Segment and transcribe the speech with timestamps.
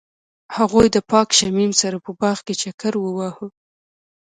[0.57, 3.47] هغوی د پاک شمیم سره په باغ کې چکر وواهه.